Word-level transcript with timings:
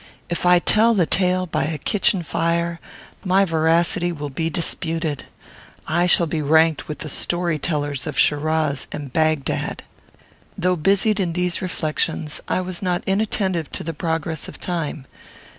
If 0.31 0.47
I 0.47 0.57
tell 0.57 0.95
the 0.95 1.05
tale 1.05 1.45
by 1.45 1.65
a 1.65 1.77
kitchen 1.77 2.23
fire, 2.23 2.79
my 3.23 3.45
veracity 3.45 4.11
will 4.11 4.31
be 4.31 4.49
disputed. 4.49 5.25
I 5.87 6.07
shall 6.07 6.25
be 6.25 6.41
ranked 6.41 6.87
with 6.87 6.97
the 7.05 7.07
story 7.07 7.59
tellers 7.59 8.07
of 8.07 8.17
Shiraz 8.17 8.87
and 8.91 9.13
Bagdad." 9.13 9.83
Though 10.57 10.75
busied 10.75 11.19
in 11.19 11.33
these 11.33 11.61
reflections, 11.61 12.41
I 12.47 12.61
was 12.61 12.81
not 12.81 13.03
inattentive 13.05 13.71
to 13.73 13.83
the 13.83 13.93
progress 13.93 14.47
of 14.47 14.59
time. 14.59 15.05